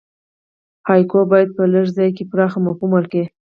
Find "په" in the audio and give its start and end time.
1.57-1.63